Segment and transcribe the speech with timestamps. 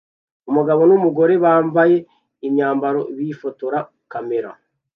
[0.49, 1.97] Umugabo numugore bambaye
[2.47, 3.79] imyambarire bifotora
[4.11, 4.49] kamera